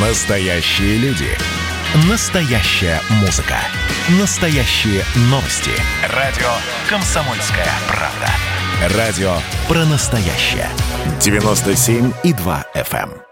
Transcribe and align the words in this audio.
Настоящие 0.00 0.96
люди. 0.98 1.26
Настоящая 2.08 3.00
музыка. 3.20 3.56
Настоящие 4.20 5.02
новости. 5.22 5.72
Радио 6.14 6.46
«Комсомольская 6.88 7.66
правда». 7.88 8.96
Радио 8.96 9.38
про 9.66 9.84
настоящее. 9.86 10.68
97,2 11.18 12.64
FM. 12.76 13.10
эм. 13.10 13.22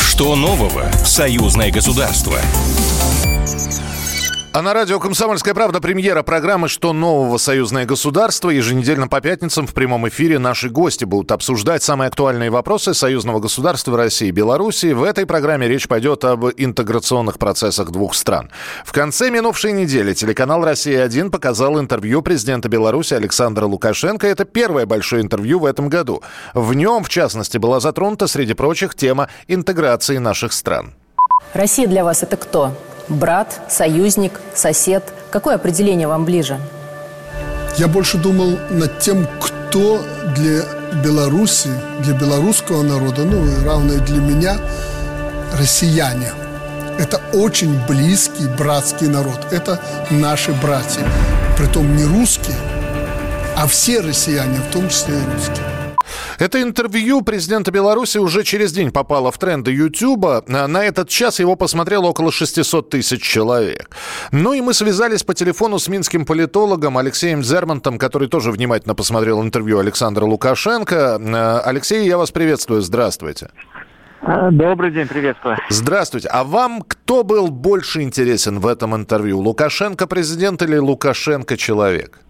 Что 0.00 0.34
нового 0.34 0.90
в 0.90 1.06
союзное 1.06 1.70
государство? 1.70 2.40
А 4.50 4.62
на 4.62 4.72
радио 4.72 4.98
«Комсомольская 4.98 5.52
правда» 5.52 5.78
премьера 5.78 6.22
программы 6.22 6.68
«Что 6.68 6.94
нового? 6.94 7.36
Союзное 7.36 7.84
государство». 7.84 8.48
Еженедельно 8.48 9.06
по 9.06 9.20
пятницам 9.20 9.66
в 9.66 9.74
прямом 9.74 10.08
эфире 10.08 10.38
наши 10.38 10.70
гости 10.70 11.04
будут 11.04 11.32
обсуждать 11.32 11.82
самые 11.82 12.08
актуальные 12.08 12.48
вопросы 12.48 12.94
союзного 12.94 13.40
государства 13.40 13.94
России 13.98 14.28
и 14.28 14.32
Беларуси. 14.32 14.94
В 14.94 15.02
этой 15.02 15.26
программе 15.26 15.68
речь 15.68 15.86
пойдет 15.86 16.24
об 16.24 16.46
интеграционных 16.56 17.38
процессах 17.38 17.90
двух 17.90 18.14
стран. 18.14 18.50
В 18.86 18.92
конце 18.92 19.28
минувшей 19.28 19.72
недели 19.72 20.14
телеканал 20.14 20.64
«Россия-1» 20.64 21.28
показал 21.30 21.78
интервью 21.78 22.22
президента 22.22 22.70
Беларуси 22.70 23.12
Александра 23.12 23.66
Лукашенко. 23.66 24.26
Это 24.26 24.46
первое 24.46 24.86
большое 24.86 25.22
интервью 25.22 25.58
в 25.58 25.66
этом 25.66 25.90
году. 25.90 26.22
В 26.54 26.72
нем, 26.72 27.04
в 27.04 27.10
частности, 27.10 27.58
была 27.58 27.80
затронута, 27.80 28.26
среди 28.26 28.54
прочих, 28.54 28.94
тема 28.94 29.28
интеграции 29.46 30.16
наших 30.16 30.54
стран. 30.54 30.94
Россия 31.52 31.86
для 31.86 32.02
вас 32.02 32.22
это 32.22 32.38
кто? 32.38 32.72
Брат, 33.08 33.60
союзник, 33.70 34.40
сосед? 34.54 35.02
Какое 35.30 35.54
определение 35.54 36.06
вам 36.08 36.24
ближе? 36.24 36.58
Я 37.78 37.88
больше 37.88 38.18
думал 38.18 38.58
над 38.70 38.98
тем, 38.98 39.26
кто 39.40 40.02
для 40.36 40.64
Беларуси, 41.02 41.70
для 42.00 42.14
белорусского 42.14 42.82
народа, 42.82 43.24
ну 43.24 43.46
и 43.46 43.64
равно 43.64 43.94
для 44.04 44.20
меня, 44.20 44.56
россияне. 45.58 46.32
Это 46.98 47.20
очень 47.32 47.78
близкий 47.86 48.46
братский 48.46 49.06
народ. 49.06 49.46
Это 49.52 49.80
наши 50.10 50.52
братья. 50.52 51.06
Притом 51.56 51.96
не 51.96 52.04
русские, 52.04 52.56
а 53.56 53.66
все 53.66 54.00
россияне, 54.00 54.58
в 54.58 54.72
том 54.72 54.88
числе 54.88 55.14
и 55.14 55.34
русские. 55.34 55.67
Это 56.38 56.62
интервью 56.62 57.22
президента 57.22 57.72
Беларуси 57.72 58.18
уже 58.18 58.44
через 58.44 58.72
день 58.72 58.92
попало 58.92 59.32
в 59.32 59.38
тренды 59.38 59.72
Ютуба. 59.72 60.44
На 60.46 60.84
этот 60.84 61.08
час 61.08 61.40
его 61.40 61.56
посмотрело 61.56 62.06
около 62.06 62.30
600 62.30 62.90
тысяч 62.90 63.22
человек. 63.22 63.90
Ну 64.30 64.52
и 64.52 64.60
мы 64.60 64.72
связались 64.72 65.24
по 65.24 65.34
телефону 65.34 65.78
с 65.80 65.88
минским 65.88 66.24
политологом 66.24 66.96
Алексеем 66.96 67.42
Зермантом, 67.42 67.98
который 67.98 68.28
тоже 68.28 68.52
внимательно 68.52 68.94
посмотрел 68.94 69.42
интервью 69.42 69.80
Александра 69.80 70.24
Лукашенко. 70.24 71.16
Алексей, 71.64 72.06
я 72.06 72.16
вас 72.16 72.30
приветствую. 72.30 72.82
Здравствуйте. 72.82 73.50
Добрый 74.52 74.92
день, 74.92 75.08
приветствую. 75.08 75.56
Здравствуйте. 75.70 76.28
А 76.28 76.44
вам 76.44 76.82
кто 76.82 77.24
был 77.24 77.48
больше 77.48 78.02
интересен 78.02 78.60
в 78.60 78.66
этом 78.66 78.94
интервью? 78.94 79.38
Лукашенко 79.38 80.06
президент 80.06 80.62
или 80.62 80.76
Лукашенко 80.76 81.56
человек? 81.56 82.20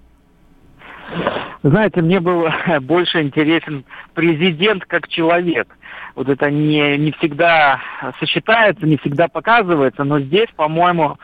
Знаете, 1.63 2.03
мне 2.03 2.21
был 2.21 2.47
больше 2.83 3.23
интересен 3.23 3.85
президент 4.15 4.85
как 4.85 5.09
человек. 5.09 5.69
Вот 6.15 6.29
это 6.29 6.51
не, 6.51 6.97
не 6.97 7.13
всегда 7.13 7.81
сочетается, 8.19 8.87
не 8.87 8.97
всегда 8.99 9.29
показывается, 9.29 10.05
но 10.05 10.21
здесь, 10.21 10.49
по-моему, 10.57 11.17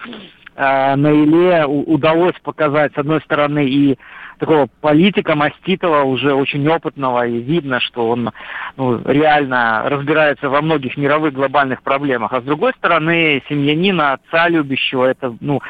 э, 0.57 0.95
на 0.97 1.11
Иле 1.11 1.67
удалось 1.67 2.39
показать, 2.43 2.93
с 2.95 2.99
одной 2.99 3.21
стороны, 3.23 3.65
и 3.67 3.99
такого 4.39 4.69
политика 4.81 5.35
маститого, 5.35 6.03
уже 6.03 6.35
очень 6.35 6.67
опытного, 6.69 7.27
и 7.27 7.41
видно, 7.41 7.81
что 7.81 8.09
он 8.09 8.31
ну, 8.77 9.01
реально 9.05 9.83
разбирается 9.87 10.49
во 10.49 10.61
многих 10.61 10.97
мировых 10.97 11.33
глобальных 11.33 11.83
проблемах. 11.83 12.33
А 12.33 12.41
с 12.41 12.45
другой 12.45 12.73
стороны, 12.79 13.43
семьянина, 13.49 14.15
отца 14.15 14.49
любящего, 14.49 15.05
это, 15.05 15.37
ну, 15.41 15.61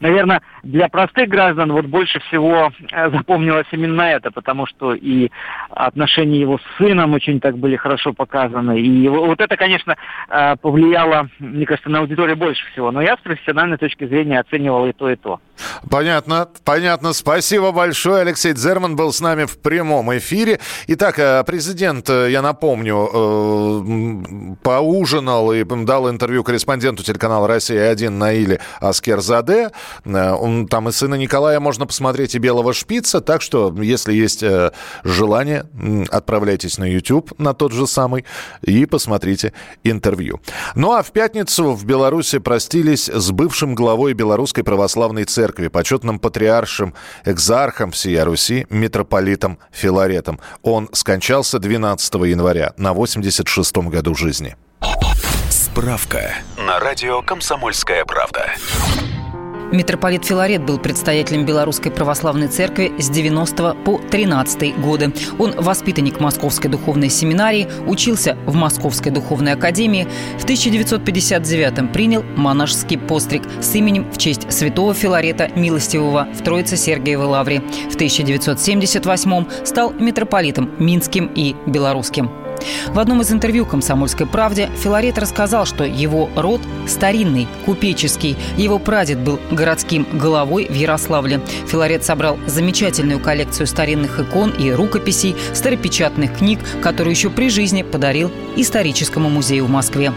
наверное, 0.00 0.42
для 0.62 0.88
простых 0.88 1.28
граждан 1.28 1.72
вот 1.72 1.86
больше 1.86 2.20
всего 2.20 2.72
э, 2.92 3.10
запомнилось 3.10 3.66
именно 3.72 4.02
это, 4.02 4.30
потому 4.30 4.66
что 4.66 4.94
и 4.94 5.30
отношения 5.70 6.40
его 6.40 6.58
с 6.58 6.78
сыном 6.78 7.12
очень 7.12 7.40
так 7.40 7.58
были 7.58 7.76
хорошо 7.76 8.12
показаны. 8.12 8.80
И 8.80 9.08
вот 9.08 9.40
это, 9.40 9.56
конечно, 9.56 9.96
э, 10.28 10.56
повлияло, 10.56 11.28
мне 11.38 11.66
кажется, 11.66 11.90
на 11.90 11.98
аудиторию 12.00 12.36
больше 12.36 12.64
всего. 12.72 12.90
Но 12.90 13.02
я 13.02 13.16
с 13.16 13.20
профессиональной 13.20 13.76
точки 13.76 14.06
зрения 14.06 14.40
оценивал 14.40 14.86
и 14.86 14.92
то, 14.92 15.10
и 15.10 15.16
то. 15.16 15.40
Понятно, 15.90 16.48
понятно. 16.64 17.12
Спасибо 17.12 17.72
большое. 17.72 18.13
Алексей 18.20 18.52
Дзерман 18.52 18.96
был 18.96 19.12
с 19.12 19.20
нами 19.20 19.44
в 19.44 19.58
прямом 19.58 20.16
эфире. 20.18 20.60
Итак, 20.88 21.18
э, 21.18 21.42
президент, 21.44 22.08
я 22.08 22.42
напомню, 22.42 24.56
поужинал 24.62 25.52
и 25.52 25.64
дал 25.64 26.10
интервью 26.10 26.44
корреспонденту 26.44 27.02
телеканала 27.02 27.48
«Россия-1» 27.48 28.10
Наиле 28.10 28.60
Аскерзаде. 28.80 29.70
Он 30.04 30.66
там 30.68 30.88
и 30.88 30.92
сына 30.92 31.14
Николая 31.14 31.60
можно 31.60 31.86
посмотреть, 31.86 32.34
и 32.34 32.38
белого 32.38 32.72
шпица. 32.72 33.20
Так 33.20 33.42
что, 33.42 33.74
если 33.80 34.12
есть 34.12 34.42
э, 34.42 34.72
желание, 35.02 35.66
отправляйтесь 36.10 36.78
на 36.78 36.84
YouTube, 36.84 37.32
на 37.38 37.54
тот 37.54 37.72
же 37.72 37.86
самый, 37.86 38.24
и 38.62 38.86
посмотрите 38.86 39.52
интервью. 39.82 40.40
Ну 40.74 40.92
а 40.92 41.02
в 41.02 41.12
пятницу 41.12 41.72
в 41.72 41.84
Беларуси 41.84 42.38
простились 42.38 43.08
с 43.08 43.30
бывшим 43.30 43.74
главой 43.74 44.14
Белорусской 44.14 44.64
Православной 44.64 45.24
Церкви, 45.24 45.68
почетным 45.68 46.18
патриаршем, 46.18 46.94
экзархом 47.24 47.92
всея 48.04 48.26
Руси, 48.26 48.66
митрополитом 48.68 49.58
Филаретом. 49.72 50.38
Он 50.62 50.90
скончался 50.92 51.58
12 51.58 52.14
января 52.26 52.74
на 52.76 52.92
86-м 52.92 53.88
году 53.88 54.14
жизни. 54.14 54.56
Справка 55.48 56.34
на 56.58 56.78
радио 56.80 57.22
«Комсомольская 57.22 58.04
правда». 58.04 58.50
Митрополит 59.74 60.24
Филарет 60.24 60.64
был 60.64 60.78
предстоятелем 60.78 61.44
Белорусской 61.44 61.90
Православной 61.90 62.46
Церкви 62.46 62.92
с 63.00 63.10
90 63.10 63.74
по 63.84 63.98
13 63.98 64.80
годы. 64.80 65.12
Он 65.36 65.52
воспитанник 65.56 66.20
Московской 66.20 66.70
духовной 66.70 67.10
семинарии, 67.10 67.66
учился 67.88 68.38
в 68.46 68.54
Московской 68.54 69.10
духовной 69.10 69.54
академии. 69.54 70.06
В 70.38 70.44
1959 70.44 71.92
принял 71.92 72.22
монашеский 72.36 72.98
постриг 72.98 73.42
с 73.60 73.74
именем 73.74 74.08
в 74.12 74.16
честь 74.16 74.50
святого 74.52 74.94
Филарета 74.94 75.50
Милостивого 75.56 76.28
в 76.32 76.44
Троице-Сергиевой 76.44 77.26
Лавре. 77.26 77.60
В 77.90 77.96
1978 77.96 79.44
стал 79.64 79.92
митрополитом 79.92 80.70
Минским 80.78 81.32
и 81.34 81.56
Белорусским. 81.66 82.43
В 82.88 82.98
одном 82.98 83.20
из 83.22 83.32
интервью 83.32 83.66
«Комсомольской 83.66 84.26
правде» 84.26 84.70
Филарет 84.82 85.18
рассказал, 85.18 85.66
что 85.66 85.84
его 85.84 86.28
род 86.36 86.60
старинный, 86.86 87.48
купеческий. 87.64 88.36
Его 88.56 88.78
прадед 88.78 89.18
был 89.18 89.40
городским 89.50 90.06
головой 90.12 90.66
в 90.68 90.74
Ярославле. 90.74 91.40
Филарет 91.66 92.04
собрал 92.04 92.38
замечательную 92.46 93.20
коллекцию 93.20 93.66
старинных 93.66 94.20
икон 94.20 94.50
и 94.50 94.70
рукописей, 94.70 95.34
старопечатных 95.52 96.38
книг, 96.38 96.60
которую 96.82 97.12
еще 97.12 97.30
при 97.30 97.48
жизни 97.48 97.82
подарил 97.82 98.30
историческому 98.56 99.28
музею 99.28 99.66
в 99.66 99.70
Москве. 99.70 100.12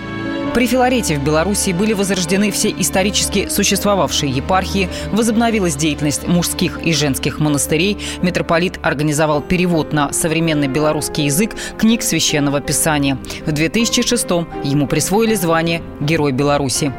При 0.58 0.66
Филарете 0.66 1.20
в 1.20 1.24
Белоруссии 1.24 1.72
были 1.72 1.94
возрождены 1.94 2.50
все 2.50 2.72
исторически 2.72 3.48
существовавшие 3.48 4.32
епархии, 4.32 4.90
возобновилась 5.12 5.76
деятельность 5.76 6.28
мужских 6.28 6.80
и 6.84 6.94
женских 6.94 7.38
монастырей, 7.38 8.00
митрополит 8.24 8.80
организовал 8.82 9.42
перевод 9.42 9.94
на 9.94 10.12
современный 10.12 10.68
белорусский 10.68 11.26
язык 11.26 11.56
книг 11.78 12.02
Священного 12.02 12.60
Писания. 12.60 13.20
В 13.46 13.50
2006-м 13.50 14.48
ему 14.64 14.88
присвоили 14.88 15.36
звание 15.36 15.84
«Герой 16.02 16.32
Беларуси». 16.32 16.92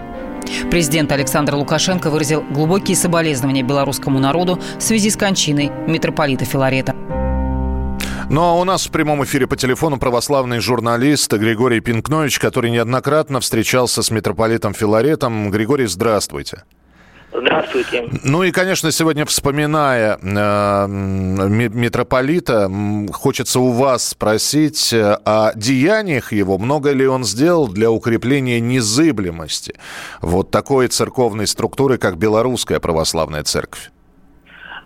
Президент 0.71 1.11
Александр 1.11 1.57
Лукашенко 1.57 2.11
выразил 2.11 2.43
глубокие 2.43 2.97
соболезнования 2.97 3.65
белорусскому 3.65 4.21
народу 4.21 4.61
в 4.79 4.83
связи 4.85 5.11
с 5.11 5.17
кончиной 5.17 5.73
митрополита 5.89 6.45
Филарета. 6.45 6.95
Ну 8.31 8.43
а 8.43 8.53
у 8.53 8.65
нас 8.65 8.87
в 8.87 8.91
прямом 8.91 9.25
эфире 9.25 9.47
по 9.47 9.57
телефону 9.57 9.99
православный 9.99 10.61
журналист 10.61 11.33
Григорий 11.33 11.81
Пинкнович, 11.81 12.39
который 12.39 12.71
неоднократно 12.71 13.41
встречался 13.41 14.03
с 14.03 14.11
митрополитом 14.11 14.75
Филаретом. 14.75 15.51
Григорий, 15.51 15.87
здравствуйте. 15.87 16.65
Здравствуйте. 17.33 18.11
Ну 18.25 18.43
и, 18.43 18.51
конечно, 18.51 18.93
сегодня, 18.93 19.25
вспоминая 19.25 20.19
э, 20.21 20.87
митрополита, 20.89 22.71
хочется 23.13 23.61
у 23.61 23.71
вас 23.71 24.09
спросить 24.09 24.93
э, 24.93 25.19
о 25.25 25.53
деяниях 25.55 26.33
его. 26.33 26.59
Много 26.59 26.93
ли 26.93 27.07
он 27.07 27.25
сделал 27.25 27.67
для 27.67 27.91
укрепления 27.91 28.61
незыблемости 28.61 29.75
вот 30.21 30.51
такой 30.51 30.89
церковной 30.89 31.47
структуры, 31.47 31.97
как 31.97 32.19
Белорусская 32.19 32.79
Православная 32.79 33.43
Церковь? 33.43 33.91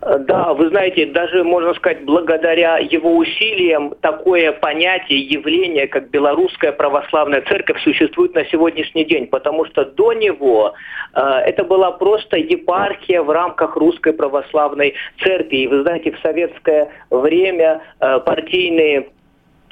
Да, 0.02 0.52
вы 0.52 0.68
знаете, 0.70 1.06
даже, 1.06 1.44
можно 1.44 1.74
сказать, 1.74 2.04
благодаря 2.04 2.78
его 2.78 3.16
усилиям 3.16 3.94
такое 4.00 4.50
понятие, 4.50 5.20
явление, 5.20 5.86
как 5.86 6.10
Белорусская 6.10 6.72
Православная 6.72 7.40
Церковь 7.42 7.80
существует 7.84 8.34
на 8.34 8.44
сегодняшний 8.46 9.04
день, 9.04 9.28
потому 9.28 9.64
что 9.66 9.84
до 9.84 10.12
него 10.12 10.74
э, 11.14 11.20
это 11.20 11.62
была 11.62 11.92
просто 11.92 12.36
епархия 12.36 13.22
в 13.22 13.30
рамках 13.30 13.76
Русской 13.76 14.12
Православной 14.12 14.94
Церкви. 15.22 15.58
И 15.58 15.66
вы 15.68 15.82
знаете, 15.82 16.10
в 16.10 16.18
советское 16.18 16.90
время 17.10 17.80
э, 18.00 18.18
партийные 18.26 19.06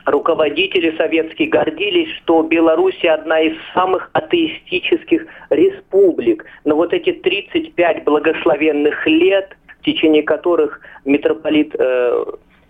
руководители 0.07 0.97
советские 0.97 1.49
гордились, 1.49 2.09
что 2.19 2.43
Беларусь 2.43 3.03
одна 3.05 3.41
из 3.41 3.57
самых 3.75 4.11
атеистических 4.13 5.27
республик. 5.51 6.45
Но 6.65 6.77
вот 6.77 6.93
эти 6.93 7.13
35 7.13 8.05
благословенных 8.05 9.07
лет, 9.07 9.57
в 9.81 9.85
течение 9.85 10.23
которых 10.23 10.81
митрополит 11.05 11.75
э, 11.79 12.25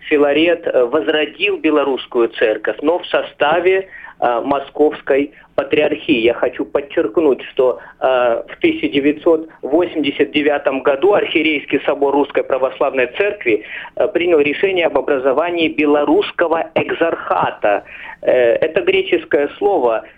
Филарет 0.08 0.66
э, 0.66 0.84
возродил 0.84 1.58
белорусскую 1.58 2.28
церковь, 2.28 2.76
но 2.82 2.98
в 2.98 3.06
составе 3.06 3.88
э, 4.20 4.40
Московской 4.44 5.32
патриархии. 5.54 6.18
Я 6.18 6.34
хочу 6.34 6.64
подчеркнуть, 6.64 7.42
что 7.52 7.78
э, 8.00 8.42
в 8.48 8.54
1989 8.58 10.82
году 10.82 11.14
Архиерейский 11.14 11.80
собор 11.84 12.14
Русской 12.14 12.44
Православной 12.44 13.08
Церкви 13.18 13.64
э, 13.96 14.08
принял 14.08 14.38
решение 14.38 14.86
об 14.86 14.96
образовании 14.96 15.68
белорусского 15.68 16.70
экзархата. 16.74 17.84
Э, 18.22 18.32
это 18.32 18.80
греческое 18.82 19.48
слово– 19.58 20.04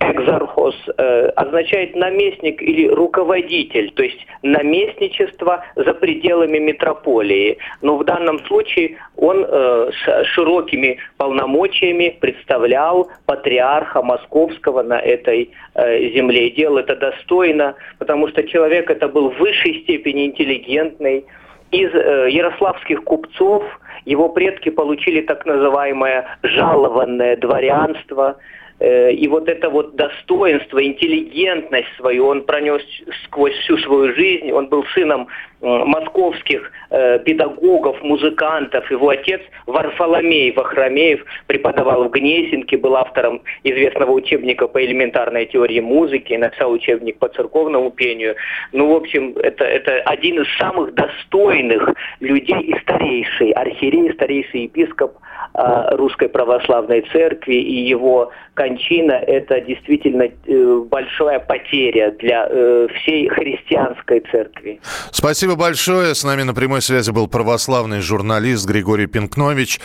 экзархос 0.00 0.74
э, 0.96 1.28
означает 1.36 1.94
наместник 1.94 2.62
или 2.62 2.88
руководитель, 2.88 3.90
то 3.92 4.02
есть 4.02 4.26
наместничество 4.42 5.64
за 5.76 5.94
пределами 5.94 6.58
метрополии. 6.58 7.58
Но 7.82 7.96
в 7.96 8.04
данном 8.04 8.44
случае 8.46 8.96
он 9.16 9.44
э, 9.46 9.90
с 9.92 10.24
широкими 10.26 10.98
полномочиями 11.16 12.16
представлял 12.20 13.08
патриарха 13.26 14.02
Московского 14.02 14.82
на 14.82 14.98
этой 14.98 15.50
э, 15.74 16.08
земле. 16.10 16.48
И 16.48 16.56
делал 16.56 16.78
это 16.78 16.96
достойно, 16.96 17.74
потому 17.98 18.28
что 18.28 18.42
человек 18.44 18.90
это 18.90 19.08
был 19.08 19.30
в 19.30 19.38
высшей 19.38 19.82
степени 19.82 20.26
интеллигентный. 20.26 21.24
Из 21.70 21.92
э, 21.92 22.30
ярославских 22.30 23.02
купцов 23.04 23.64
его 24.04 24.28
предки 24.28 24.68
получили 24.68 25.22
так 25.22 25.46
называемое 25.46 26.38
жалованное 26.42 27.36
дворянство– 27.36 28.36
и 28.80 29.28
вот 29.28 29.48
это 29.48 29.70
вот 29.70 29.94
достоинство, 29.94 30.84
интеллигентность 30.84 31.88
свою 31.96 32.26
он 32.26 32.42
пронес 32.42 32.82
сквозь 33.24 33.54
всю 33.60 33.78
свою 33.78 34.14
жизнь. 34.14 34.50
Он 34.52 34.68
был 34.68 34.84
сыном 34.94 35.28
московских 35.64 36.70
э, 36.90 37.18
педагогов, 37.20 38.00
музыкантов. 38.02 38.90
Его 38.90 39.08
отец 39.08 39.40
Варфоломей 39.66 40.52
Вахромеев 40.52 41.24
преподавал 41.46 42.04
в 42.04 42.10
Гнесинке, 42.10 42.76
был 42.76 42.96
автором 42.96 43.42
известного 43.64 44.12
учебника 44.12 44.68
по 44.68 44.84
элементарной 44.84 45.46
теории 45.46 45.80
музыки, 45.80 46.34
написал 46.34 46.72
учебник 46.72 47.18
по 47.18 47.28
церковному 47.28 47.90
пению. 47.90 48.36
Ну, 48.72 48.92
в 48.92 48.96
общем, 48.96 49.34
это, 49.36 49.64
это 49.64 50.02
один 50.02 50.42
из 50.42 50.56
самых 50.58 50.94
достойных 50.94 51.94
людей 52.20 52.60
и 52.60 52.78
старейший 52.80 53.50
архиерей, 53.52 54.12
старейший 54.14 54.62
епископ 54.64 55.16
э, 55.54 55.96
Русской 55.96 56.28
Православной 56.28 57.02
Церкви 57.12 57.54
и 57.54 57.88
его 57.88 58.30
кончина– 58.54 59.12
это 59.26 59.60
действительно 59.60 60.24
э, 60.24 60.84
большая 60.88 61.40
потеря 61.40 62.12
для 62.12 62.46
э, 62.48 62.88
всей 62.94 63.28
христианской 63.28 64.20
церкви. 64.30 64.80
Спасибо 65.10 65.53
большое. 65.56 66.14
С 66.14 66.24
нами 66.24 66.42
на 66.42 66.54
прямой 66.54 66.82
связи 66.82 67.10
был 67.10 67.28
православный 67.28 68.00
журналист 68.00 68.66
Григорий 68.66 69.06
Пинкнович. 69.06 69.80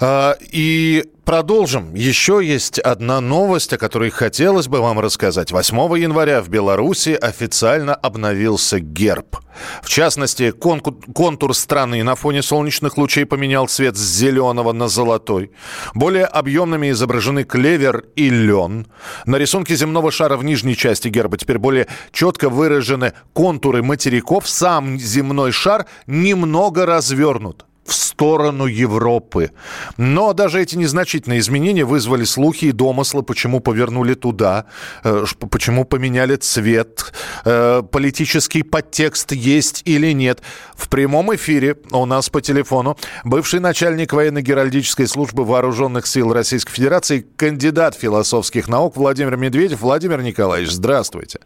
А, 0.00 0.36
и 0.40 1.04
продолжим. 1.24 1.94
Еще 1.94 2.40
есть 2.42 2.78
одна 2.78 3.20
новость, 3.20 3.72
о 3.72 3.78
которой 3.78 4.10
хотелось 4.10 4.68
бы 4.68 4.80
вам 4.80 4.98
рассказать. 4.98 5.52
8 5.52 5.76
января 5.98 6.42
в 6.42 6.48
Беларуси 6.48 7.10
официально 7.10 7.94
обновился 7.94 8.80
герб. 8.80 9.36
В 9.82 9.88
частности, 9.88 10.50
контур 10.50 11.54
страны 11.54 12.02
на 12.02 12.14
фоне 12.14 12.42
солнечных 12.42 12.96
лучей 12.96 13.26
поменял 13.26 13.68
цвет 13.68 13.96
с 13.96 14.00
зеленого 14.00 14.72
на 14.72 14.88
золотой. 14.88 15.52
Более 15.94 16.24
объемными 16.24 16.90
изображены 16.90 17.44
клевер 17.44 18.04
и 18.16 18.30
лен. 18.30 18.86
На 19.26 19.36
рисунке 19.36 19.76
земного 19.76 20.10
шара 20.10 20.36
в 20.36 20.44
нижней 20.44 20.76
части 20.76 21.08
герба 21.08 21.36
теперь 21.36 21.58
более 21.58 21.86
четко 22.12 22.48
выражены 22.48 23.12
контуры 23.32 23.82
материков. 23.82 24.48
Сам 24.48 24.98
земной 24.98 25.52
шар 25.52 25.86
немного 26.06 26.86
развернут 26.86 27.66
в 27.84 27.92
сторону 27.94 28.66
Европы. 28.66 29.50
Но 29.96 30.32
даже 30.32 30.60
эти 30.60 30.76
незначительные 30.76 31.40
изменения 31.40 31.84
вызвали 31.84 32.24
слухи 32.24 32.66
и 32.66 32.72
домыслы, 32.72 33.22
почему 33.22 33.60
повернули 33.60 34.14
туда, 34.14 34.66
э, 35.04 35.24
почему 35.50 35.84
поменяли 35.84 36.36
цвет, 36.36 37.12
э, 37.44 37.82
политический 37.90 38.62
подтекст 38.62 39.32
есть 39.32 39.82
или 39.84 40.12
нет. 40.12 40.40
В 40.74 40.88
прямом 40.88 41.34
эфире 41.34 41.76
у 41.90 42.06
нас 42.06 42.28
по 42.30 42.40
телефону 42.40 42.96
бывший 43.24 43.60
начальник 43.60 44.12
военно-геральдической 44.12 45.06
службы 45.06 45.44
вооруженных 45.44 46.06
сил 46.06 46.32
Российской 46.32 46.72
Федерации, 46.72 47.26
кандидат 47.36 47.96
философских 47.96 48.68
наук 48.68 48.96
Владимир 48.96 49.36
Медведев. 49.36 49.80
Владимир 49.80 50.22
Николаевич, 50.22 50.70
здравствуйте. 50.70 51.40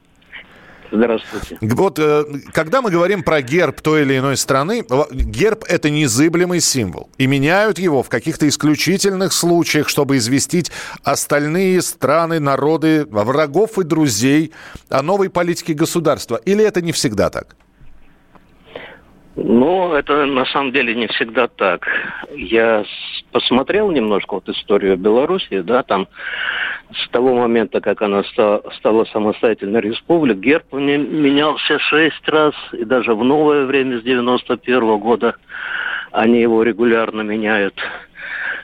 Здравствуйте. 0.90 1.58
Вот 1.60 1.98
э, 1.98 2.24
когда 2.52 2.82
мы 2.82 2.90
говорим 2.90 3.22
про 3.22 3.42
герб 3.42 3.80
той 3.80 4.02
или 4.02 4.18
иной 4.18 4.36
страны, 4.36 4.84
герб– 5.12 5.64
это 5.68 5.90
незыблемый 5.90 6.60
символ. 6.60 7.08
И 7.18 7.26
меняют 7.26 7.78
его 7.78 8.02
в 8.02 8.08
каких-то 8.08 8.48
исключительных 8.48 9.32
случаях, 9.32 9.88
чтобы 9.88 10.16
известить 10.16 10.70
остальные 11.02 11.82
страны, 11.82 12.40
народы, 12.40 13.06
врагов 13.06 13.78
и 13.78 13.84
друзей 13.84 14.52
о 14.88 15.02
новой 15.02 15.30
политике 15.30 15.74
государства. 15.74 16.36
Или 16.44 16.64
это 16.64 16.82
не 16.82 16.92
всегда 16.92 17.30
так? 17.30 17.56
Ну, 19.36 19.92
это 19.92 20.24
на 20.24 20.46
самом 20.46 20.72
деле 20.72 20.94
не 20.94 21.08
всегда 21.08 21.46
так. 21.46 21.86
Я 22.34 22.84
посмотрел 23.32 23.90
немножко 23.90 24.34
вот 24.34 24.48
историю 24.48 24.96
Беларуси, 24.96 25.60
да, 25.60 25.82
там 25.82 26.08
с 26.92 27.08
того 27.10 27.34
момента, 27.34 27.80
как 27.80 28.02
она 28.02 28.22
стала, 28.24 29.04
самостоятельной 29.12 29.80
республикой, 29.80 30.40
герб 30.40 30.72
менялся 30.72 31.78
шесть 31.78 32.28
раз, 32.28 32.54
и 32.72 32.84
даже 32.84 33.14
в 33.14 33.24
новое 33.24 33.66
время, 33.66 33.98
с 33.98 34.02
91 34.02 34.82
-го 34.82 34.98
года, 34.98 35.34
они 36.12 36.40
его 36.40 36.62
регулярно 36.62 37.22
меняют. 37.22 37.74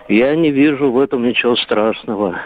Я 0.09 0.35
не 0.37 0.51
вижу 0.51 0.91
в 0.91 1.01
этом 1.01 1.25
ничего 1.27 1.57
страшного. 1.57 2.41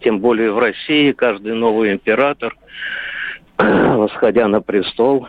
Тем 0.00 0.20
более 0.20 0.52
в 0.52 0.58
России 0.58 1.12
каждый 1.12 1.54
новый 1.54 1.92
император, 1.92 2.56
восходя 3.58 4.48
на 4.48 4.60
престол, 4.60 5.28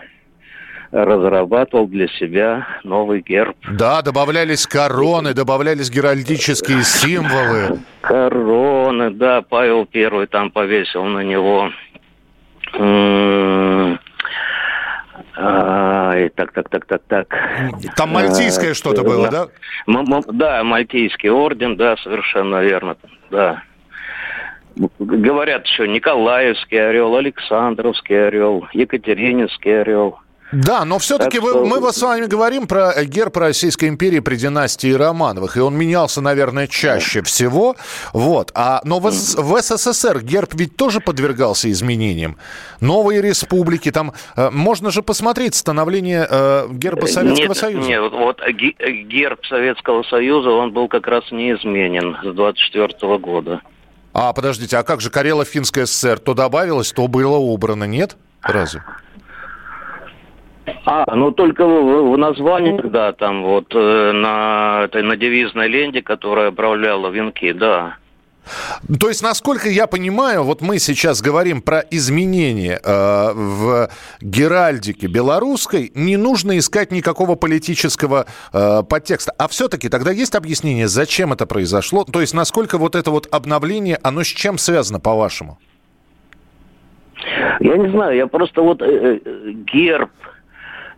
разрабатывал 0.91 1.87
для 1.87 2.07
себя 2.07 2.67
новый 2.83 3.21
герб. 3.21 3.55
Да, 3.71 4.01
добавлялись 4.01 4.67
короны, 4.67 5.33
добавлялись 5.33 5.89
геральдические 5.89 6.83
символы. 6.83 7.79
Короны, 8.01 9.11
да, 9.11 9.41
Павел 9.41 9.85
Первый 9.85 10.27
там 10.27 10.51
повесил 10.51 11.03
на 11.05 11.19
него. 11.19 11.69
А, 15.37 16.29
так, 16.35 16.51
так, 16.51 16.69
так, 16.69 16.85
так, 16.85 17.01
так. 17.07 17.27
Там 17.95 18.09
мальтийское 18.09 18.71
а, 18.71 18.75
что-то 18.75 19.03
было, 19.03 19.29
да? 19.29 19.47
Да, 20.27 20.63
мальтийский 20.63 21.29
орден, 21.29 21.77
да, 21.77 21.95
совершенно 21.97 22.61
верно, 22.61 22.97
да. 23.29 23.63
Говорят 24.99 25.65
еще 25.65 25.87
Николаевский 25.87 26.89
орел, 26.89 27.15
Александровский 27.15 28.27
орел, 28.27 28.67
Екатерининский 28.73 29.81
орел. 29.81 30.19
Да, 30.51 30.83
но 30.85 30.99
все-таки 30.99 31.37
что... 31.37 31.65
мы 31.65 31.91
с 31.91 32.01
вами 32.01 32.25
говорим 32.25 32.67
про 32.67 33.03
герб 33.05 33.37
Российской 33.37 33.87
империи 33.87 34.19
при 34.19 34.35
династии 34.35 34.91
Романовых, 34.91 35.55
и 35.57 35.59
он 35.61 35.75
менялся, 35.75 36.21
наверное, 36.21 36.67
чаще 36.67 37.21
всего. 37.23 37.75
Вот. 38.13 38.51
А, 38.53 38.81
но 38.83 38.99
в, 38.99 39.09
в 39.09 39.61
СССР 39.61 40.21
герб 40.21 40.53
ведь 40.53 40.75
тоже 40.75 40.99
подвергался 40.99 41.71
изменениям. 41.71 42.37
Новые 42.81 43.21
республики, 43.21 43.91
там 43.91 44.13
э, 44.35 44.49
можно 44.51 44.91
же 44.91 45.01
посмотреть 45.01 45.55
становление 45.55 46.27
э, 46.29 46.67
герба 46.71 47.05
Советского 47.05 47.47
нет, 47.47 47.57
Союза. 47.57 47.87
Нет, 47.87 48.11
вот 48.11 48.41
герб 48.47 49.45
Советского 49.45 50.03
Союза, 50.03 50.49
он 50.49 50.73
был 50.73 50.87
как 50.87 51.07
раз 51.07 51.23
неизменен 51.31 52.17
с 52.23 52.35
24 52.35 53.17
года. 53.19 53.61
А, 54.13 54.33
подождите, 54.33 54.77
а 54.77 54.83
как 54.83 54.99
же 54.99 55.09
Карело-Финская 55.09 55.85
ССР? 55.85 56.19
То 56.19 56.33
добавилось, 56.33 56.91
то 56.91 57.07
было 57.07 57.37
убрано, 57.37 57.85
нет? 57.85 58.17
Разве? 58.41 58.83
А, 60.85 61.15
ну 61.15 61.31
только 61.31 61.65
в, 61.65 62.13
в 62.13 62.17
названии, 62.17 62.79
да, 62.83 63.13
там 63.13 63.43
вот 63.43 63.73
э, 63.73 64.11
на, 64.11 64.83
этой, 64.85 65.03
на 65.03 65.15
девизной 65.15 65.67
ленте, 65.67 66.01
которая 66.01 66.49
отправляла 66.49 67.09
венки, 67.09 67.51
да. 67.51 67.97
То 68.99 69.09
есть, 69.09 69.21
насколько 69.21 69.69
я 69.69 69.87
понимаю, 69.87 70.43
вот 70.43 70.61
мы 70.61 70.79
сейчас 70.79 71.21
говорим 71.21 71.61
про 71.61 71.79
изменения 71.91 72.79
э, 72.83 73.31
в 73.33 73.89
геральдике 74.19 75.07
белорусской, 75.07 75.91
не 75.93 76.17
нужно 76.17 76.57
искать 76.57 76.91
никакого 76.91 77.35
политического 77.35 78.25
э, 78.51 78.83
подтекста. 78.89 79.33
А 79.37 79.47
все-таки 79.47 79.89
тогда 79.89 80.11
есть 80.11 80.35
объяснение, 80.35 80.87
зачем 80.87 81.33
это 81.33 81.45
произошло? 81.45 82.03
То 82.03 82.21
есть, 82.21 82.33
насколько 82.33 82.77
вот 82.77 82.95
это 82.95 83.11
вот 83.11 83.27
обновление, 83.31 83.99
оно 84.01 84.23
с 84.23 84.27
чем 84.27 84.57
связано, 84.57 84.99
по-вашему? 84.99 85.59
Я 87.59 87.77
не 87.77 87.89
знаю, 87.91 88.15
я 88.17 88.25
просто 88.25 88.61
вот 88.61 88.81
э, 88.81 89.19
э 89.23 89.51
герб, 89.71 90.09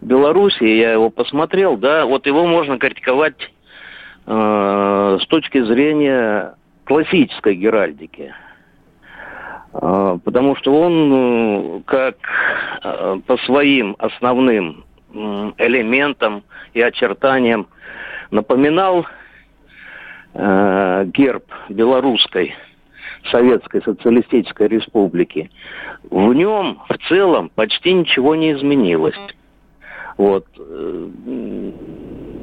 Беларуси, 0.04 0.64
я 0.64 0.94
его 0.94 1.10
посмотрел, 1.10 1.78
да, 1.78 2.06
вот 2.06 2.26
его 2.26 2.46
можно 2.46 2.78
критиковать 2.78 3.52
э, 4.26 5.18
с 5.22 5.28
точки 5.28 5.64
зрения 5.64 6.56
классической 6.86 7.56
геральдики. 7.56 8.34
А, 9.74 10.18
потому 10.24 10.56
что 10.56 10.74
он 10.74 11.14
э, 11.14 11.82
как 11.86 12.16
э, 12.84 13.20
по 13.26 13.38
своим 13.40 13.96
основным 14.00 14.86
элементам 15.58 16.44
и 16.74 16.82
очертаниям 16.82 17.68
напоминал 18.32 19.06
э, 20.34 21.06
герб 21.14 21.46
белорусской 21.70 22.56
Советской 23.30 23.84
Социалистической 23.84 24.68
Республики. 24.68 25.52
В 26.10 26.34
нем 26.34 26.80
в 26.90 26.98
целом 27.08 27.50
почти 27.54 27.94
ничего 27.94 28.36
не 28.36 28.54
изменилось. 28.54 29.16
Вот. 30.18 30.46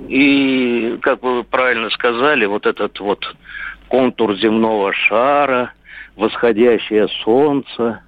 И, 0.08 0.98
как 1.02 1.22
вы 1.22 1.44
правильно 1.44 1.90
сказали, 1.90 2.46
вот 2.46 2.66
этот 2.66 2.98
вот 3.00 3.24
контур 3.88 4.36
земного 4.36 4.92
шара, 4.92 5.72
восходящее 6.16 7.06
солнце, 7.22 8.02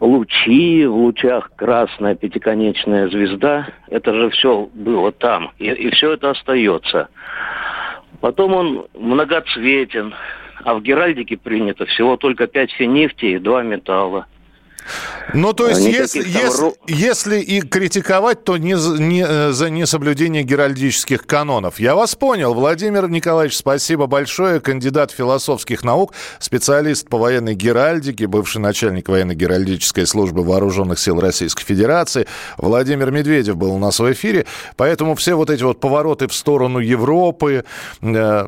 лучи, 0.00 0.84
в 0.84 0.94
лучах 0.94 1.50
красная 1.56 2.14
пятиконечная 2.14 3.08
звезда, 3.08 3.68
это 3.88 4.12
же 4.14 4.30
все 4.30 4.68
было 4.74 5.10
там, 5.10 5.52
и, 5.58 5.66
и 5.66 5.90
все 5.90 6.12
это 6.12 6.30
остается. 6.30 7.08
Потом 8.20 8.54
он 8.54 8.86
многоцветен, 8.94 10.14
а 10.64 10.74
в 10.74 10.82
Геральдике 10.82 11.38
принято 11.38 11.86
всего 11.86 12.16
только 12.16 12.46
пять 12.46 12.72
финифтей 12.72 13.36
и 13.36 13.38
два 13.38 13.62
металла– 13.62 14.26
ну, 15.34 15.52
то 15.52 15.68
есть, 15.68 15.80
если, 15.80 16.26
если, 16.26 16.72
если 16.86 17.40
и 17.40 17.60
критиковать, 17.60 18.44
то 18.44 18.56
не, 18.56 18.74
не 18.98 19.24
э, 19.26 19.52
за 19.52 19.68
несоблюдение 19.70 20.42
геральдических 20.42 21.26
канонов. 21.26 21.80
Я 21.80 21.94
вас 21.94 22.14
понял. 22.14 22.54
Владимир 22.54 23.08
Николаевич, 23.08 23.56
спасибо 23.56 24.06
большое. 24.06 24.60
Кандидат 24.60 25.10
философских 25.10 25.84
наук, 25.84 26.14
специалист 26.38 27.08
по 27.08 27.18
военной 27.18 27.54
геральдике, 27.54 28.26
бывший 28.26 28.58
начальник 28.58 29.08
военно-геральдической 29.08 30.06
службы 30.06 30.42
Вооруженных 30.42 30.98
сил 30.98 31.20
Российской 31.20 31.64
Федерации. 31.64 32.26
Владимир 32.56 33.10
Медведев 33.10 33.56
был 33.56 33.72
у 33.72 33.78
нас 33.78 34.00
в 34.00 34.12
эфире. 34.12 34.46
Поэтому 34.76 35.14
все 35.14 35.34
вот 35.34 35.50
эти 35.50 35.62
вот 35.62 35.80
повороты 35.80 36.26
в 36.26 36.34
сторону 36.34 36.78
Европы 36.78 37.64
э, 38.00 38.46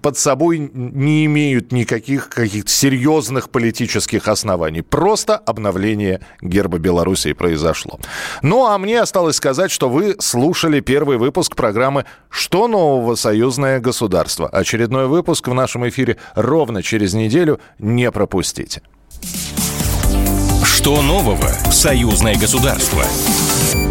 под 0.00 0.18
собой 0.18 0.70
не 0.72 1.26
имеют 1.26 1.72
никаких 1.72 2.28
каких-то 2.28 2.70
серьезных 2.70 3.50
политических 3.50 4.28
оснований. 4.28 4.82
Просто 4.82 5.36
обновление 5.64 6.20
герба 6.42 6.78
Белоруссии 6.78 7.32
произошло. 7.32 7.98
Ну, 8.42 8.66
а 8.66 8.78
мне 8.78 9.00
осталось 9.00 9.36
сказать, 9.36 9.70
что 9.70 9.88
вы 9.88 10.16
слушали 10.18 10.80
первый 10.80 11.16
выпуск 11.16 11.56
программы 11.56 12.04
«Что 12.28 12.68
нового? 12.68 13.14
Союзное 13.14 13.80
государство». 13.80 14.48
Очередной 14.48 15.06
выпуск 15.06 15.48
в 15.48 15.54
нашем 15.54 15.88
эфире 15.88 16.16
ровно 16.34 16.82
через 16.82 17.14
неделю. 17.14 17.60
Не 17.78 18.10
пропустите. 18.10 18.82
Что 20.64 21.00
нового? 21.00 21.48
Союзное 21.70 22.34
государство. 22.34 23.02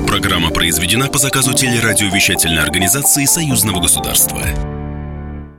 Программа 0.08 0.52
произведена 0.52 1.08
по 1.08 1.18
заказу 1.18 1.54
телерадиовещательной 1.54 2.62
организации 2.62 3.26
Союзного 3.26 3.82
государства. 3.82 4.83